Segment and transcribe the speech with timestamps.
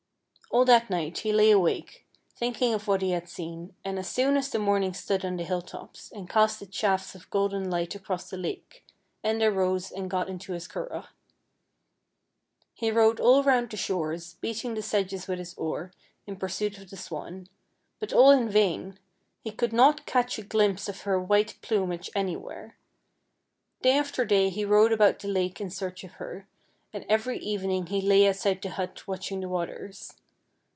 [0.53, 2.05] All that night he lay awake,
[2.35, 5.45] thinking of what he had seen, and as soon as the morning stood on the
[5.45, 8.83] hill tops, and cast its shafts of golden light across the lake,
[9.23, 11.07] Enda rose and got into his cur ragh.
[12.73, 15.93] He rowed all round the shores, beating the sedges with his oar,
[16.27, 17.47] in pursuit of the swan;
[17.97, 18.99] but all in vain;
[19.45, 22.75] he could not catch a glimpse of her white plumage anywhere.
[23.81, 26.45] Day after day he rowed about the lake in search of her,
[26.91, 30.15] and every evening he lay outside the hut watching the waters.